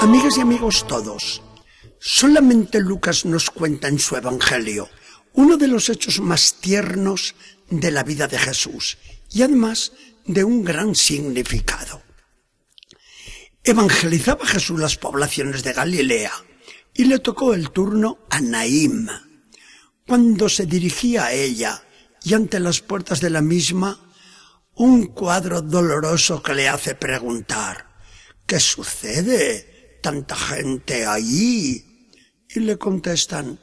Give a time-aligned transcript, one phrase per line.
[0.00, 1.42] Amigas y amigos todos,
[1.98, 4.88] solamente Lucas nos cuenta en su Evangelio
[5.34, 7.34] uno de los hechos más tiernos
[7.68, 8.96] de la vida de Jesús
[9.30, 9.92] y además
[10.24, 12.02] de un gran significado.
[13.62, 16.32] Evangelizaba Jesús las poblaciones de Galilea
[16.94, 19.06] y le tocó el turno a Naim.
[20.06, 21.84] Cuando se dirigía a ella
[22.24, 24.14] y ante las puertas de la misma,
[24.76, 27.98] un cuadro doloroso que le hace preguntar,
[28.46, 29.79] ¿qué sucede?
[30.00, 32.08] Tanta gente allí.
[32.48, 33.60] Y le contestan,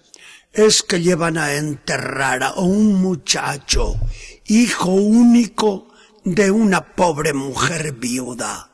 [0.53, 3.99] es que llevan a enterrar a un muchacho,
[4.45, 8.71] hijo único de una pobre mujer viuda.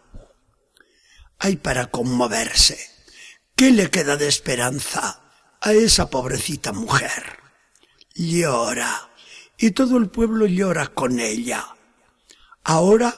[1.40, 2.80] Hay para conmoverse.
[3.56, 5.22] ¿Qué le queda de esperanza
[5.62, 7.38] a esa pobrecita mujer?
[8.16, 9.10] Llora,
[9.58, 11.76] y todo el pueblo llora con ella.
[12.64, 13.16] Ahora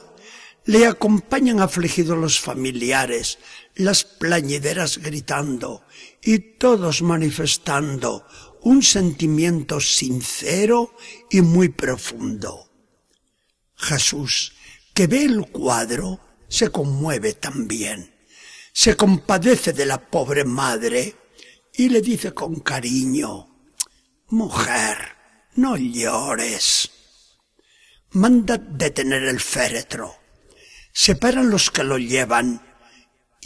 [0.64, 3.38] le acompañan afligidos los familiares,
[3.76, 5.84] las plañideras gritando
[6.22, 8.26] y todos manifestando
[8.62, 10.96] un sentimiento sincero
[11.30, 12.70] y muy profundo.
[13.76, 14.54] Jesús,
[14.94, 18.14] que ve el cuadro, se conmueve también.
[18.72, 21.14] Se compadece de la pobre madre
[21.74, 23.56] y le dice con cariño,
[24.28, 24.96] Mujer,
[25.54, 26.90] no llores.
[28.12, 30.16] Manda detener el féretro.
[30.92, 32.62] Separan los que lo llevan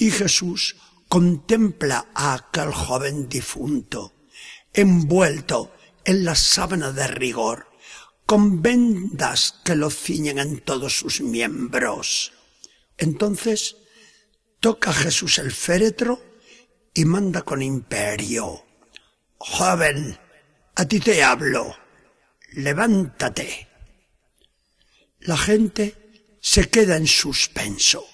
[0.01, 0.77] y Jesús
[1.09, 4.15] contempla a aquel joven difunto
[4.73, 7.67] envuelto en la sábana de rigor,
[8.27, 12.33] con vendas que lo ciñen en todos sus miembros.
[12.97, 13.77] Entonces
[14.61, 16.23] toca Jesús el féretro
[16.95, 18.65] y manda con imperio.
[19.39, 20.19] Joven,
[20.77, 21.77] a ti te hablo,
[22.53, 23.69] levántate.
[25.21, 28.07] La gente se queda en suspenso.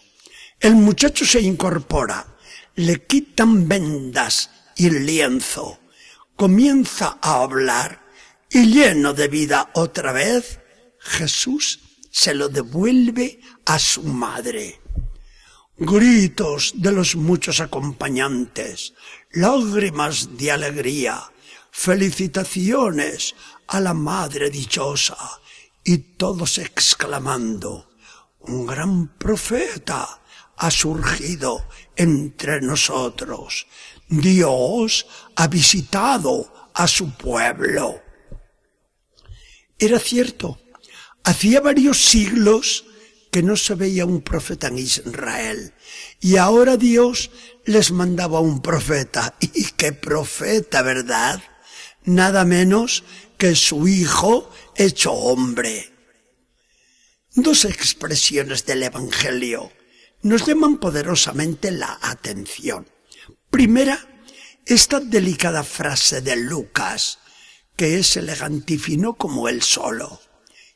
[0.61, 2.27] El muchacho se incorpora,
[2.77, 5.81] le quitan vendas y lienzo
[6.37, 8.03] comienza a hablar
[8.50, 10.61] y lleno de vida otra vez,
[10.99, 11.81] Jesús
[12.11, 14.81] se lo devuelve a su madre.
[15.78, 18.94] Gritos de los muchos acompañantes,
[19.33, 21.23] lágrimas de alegría,
[21.71, 23.34] felicitaciones
[23.69, 25.17] a la madre dichosa
[25.84, 27.91] y todos exclamando,
[28.41, 30.21] un gran profeta
[30.56, 33.67] ha surgido entre nosotros.
[34.09, 38.03] Dios ha visitado a su pueblo.
[39.78, 40.59] Era cierto,
[41.25, 42.84] hacía varios siglos
[43.31, 45.75] que no se veía un profeta en Israel.
[46.21, 47.31] Y ahora Dios
[47.65, 49.34] les mandaba un profeta.
[49.41, 51.43] ¿Y qué profeta, verdad?
[52.05, 53.05] Nada menos
[53.37, 55.93] que su Hijo hecho hombre.
[57.34, 59.71] Dos expresiones del Evangelio
[60.22, 62.87] nos llaman poderosamente la atención.
[63.50, 63.99] Primera,
[64.65, 67.19] esta delicada frase de Lucas,
[67.77, 70.21] que es elegantífino como él solo,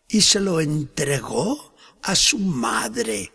[0.08, 3.32] y se lo entregó a su madre.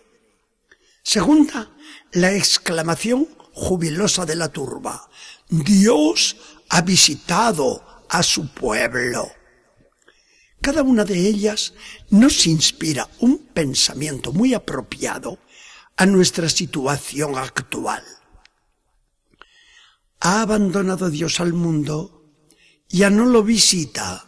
[1.03, 1.75] Segunda,
[2.13, 5.09] la exclamación jubilosa de la turba,
[5.49, 6.37] Dios
[6.69, 9.31] ha visitado a su pueblo.
[10.61, 11.73] Cada una de ellas
[12.09, 15.37] nos inspira un pensamiento muy apropiado
[15.97, 18.03] a nuestra situación actual.
[20.19, 22.33] Ha abandonado Dios al mundo,
[22.89, 24.25] ya no lo visita.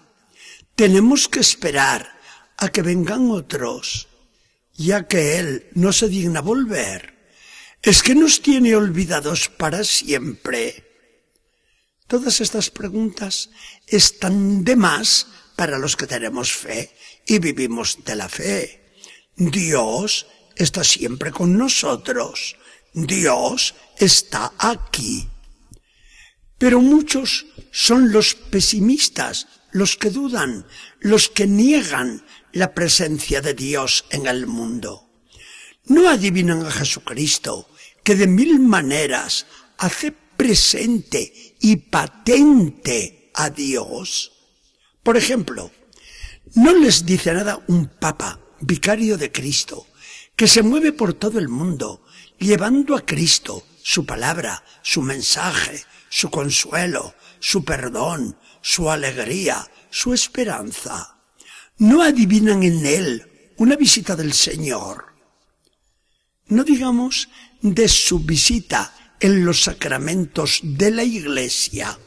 [0.75, 2.19] Tenemos que esperar
[2.57, 4.07] a que vengan otros,
[4.73, 7.17] ya que Él no se digna volver.
[7.81, 10.83] Es que nos tiene olvidados para siempre.
[12.07, 13.49] Todas estas preguntas
[13.85, 16.95] están de más para los que tenemos fe
[17.25, 18.93] y vivimos de la fe.
[19.35, 20.25] Dios
[20.57, 22.55] está siempre con nosotros.
[22.93, 25.27] Dios está aquí.
[26.57, 30.65] Pero muchos son los pesimistas, los que dudan,
[30.99, 35.09] los que niegan la presencia de Dios en el mundo.
[35.85, 37.69] No adivinan a Jesucristo,
[38.03, 39.45] que de mil maneras
[39.77, 44.31] hace presente y patente a Dios.
[45.03, 45.71] Por ejemplo,
[46.55, 49.87] no les dice nada un papa, vicario de Cristo,
[50.37, 52.05] que se mueve por todo el mundo,
[52.37, 61.17] llevando a Cristo su palabra, su mensaje, su consuelo, su perdón, su alegría, su esperanza.
[61.79, 65.05] No adivinan en él una visita del Señor.
[66.45, 67.29] No digamos
[67.61, 71.97] de su visita en los sacramentos de la Iglesia,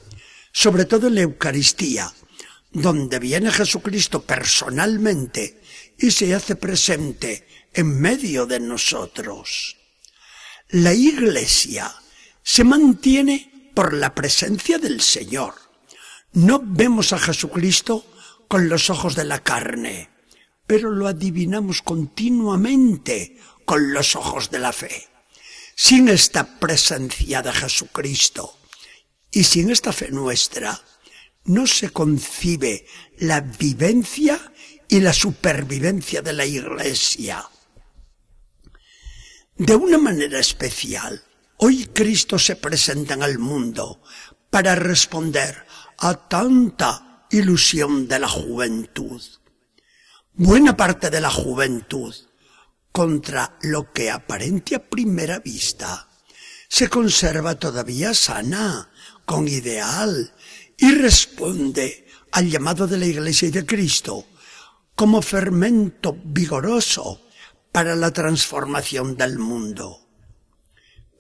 [0.53, 2.13] sobre todo en la Eucaristía,
[2.73, 5.61] donde viene Jesucristo personalmente
[5.99, 9.77] y se hace presente en medio de nosotros.
[10.69, 11.93] La Iglesia
[12.43, 15.55] se mantiene por la presencia del Señor.
[16.33, 18.07] No vemos a Jesucristo
[18.49, 20.11] con los ojos de la carne,
[20.67, 25.09] pero lo adivinamos continuamente con los ojos de la fe.
[25.75, 28.59] Sin esta presencia de Jesucristo
[29.31, 30.81] y sin esta fe nuestra,
[31.45, 32.87] no se concibe
[33.19, 34.41] la vivencia
[34.89, 37.49] y la supervivencia de la Iglesia.
[39.57, 41.23] De una manera especial,
[41.59, 44.03] hoy Cristo se presenta en el mundo
[44.51, 45.67] para responder
[45.99, 49.23] a tanta ilusión de la juventud.
[50.33, 52.15] Buena parte de la juventud,
[52.93, 56.09] contra lo que aparente a primera vista,
[56.69, 58.91] se conserva todavía sana,
[59.25, 60.33] con ideal,
[60.81, 64.27] y responde al llamado de la Iglesia y de Cristo
[64.95, 67.21] como fermento vigoroso
[67.71, 70.09] para la transformación del mundo.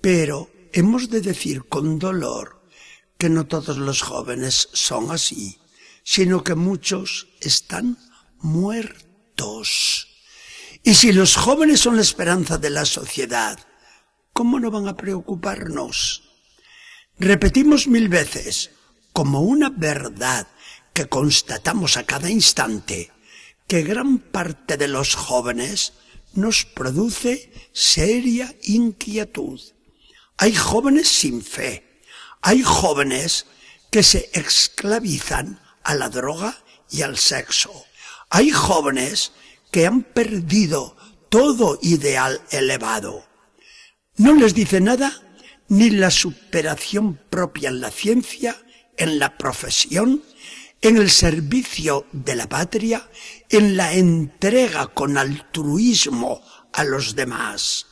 [0.00, 2.62] Pero hemos de decir con dolor
[3.18, 5.58] que no todos los jóvenes son así,
[6.02, 7.98] sino que muchos están
[8.38, 10.08] muertos.
[10.82, 13.58] Y si los jóvenes son la esperanza de la sociedad,
[14.32, 16.22] ¿cómo no van a preocuparnos?
[17.18, 18.70] Repetimos mil veces,
[19.12, 20.46] como una verdad
[20.92, 23.10] que constatamos a cada instante
[23.66, 25.92] que gran parte de los jóvenes
[26.32, 29.60] nos produce seria inquietud.
[30.38, 32.02] Hay jóvenes sin fe,
[32.40, 33.46] hay jóvenes
[33.90, 37.72] que se esclavizan a la droga y al sexo.
[38.28, 39.32] Hay jóvenes
[39.70, 40.96] que han perdido
[41.28, 43.24] todo ideal elevado.
[44.16, 45.12] No les dice nada
[45.68, 48.56] ni la superación propia en la ciencia
[48.96, 50.22] en la profesión,
[50.82, 53.10] en el servicio de la patria,
[53.48, 56.42] en la entrega con altruismo
[56.72, 57.86] a los demás.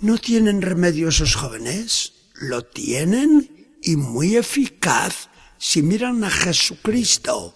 [0.00, 2.12] ¿No tienen remedio esos jóvenes?
[2.34, 5.28] Lo tienen y muy eficaz
[5.58, 7.54] si miran a Jesucristo,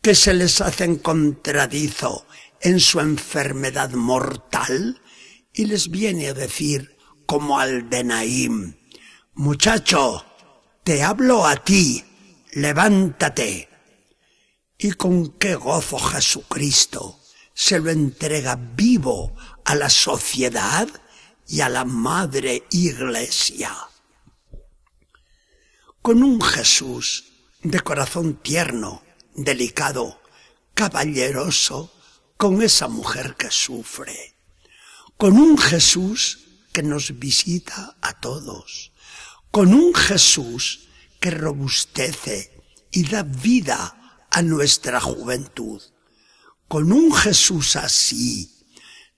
[0.00, 2.26] que se les hace encontradizo
[2.60, 5.00] en su enfermedad mortal
[5.52, 6.96] y les viene a decir
[7.26, 8.76] como al de Naim,
[9.34, 10.24] muchacho,
[10.84, 12.04] te hablo a ti,
[12.52, 13.70] levántate.
[14.76, 17.20] Y con qué gozo Jesucristo
[17.54, 19.34] se lo entrega vivo
[19.64, 20.86] a la sociedad
[21.48, 23.74] y a la madre iglesia.
[26.02, 27.32] Con un Jesús
[27.62, 29.02] de corazón tierno,
[29.34, 30.20] delicado,
[30.74, 31.90] caballeroso,
[32.36, 34.34] con esa mujer que sufre.
[35.16, 36.40] Con un Jesús
[36.72, 38.92] que nos visita a todos
[39.54, 40.88] con un Jesús
[41.20, 42.50] que robustece
[42.90, 45.80] y da vida a nuestra juventud.
[46.66, 48.66] Con un Jesús así,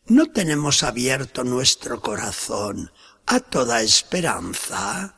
[0.04, 2.92] no tenemos abierto nuestro corazón
[3.24, 5.16] a toda esperanza.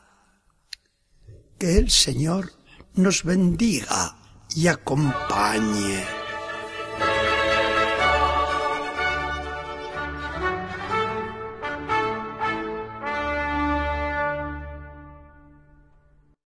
[1.57, 2.53] Que el Señor
[2.93, 4.17] nos bendiga
[4.55, 6.18] y acompañe.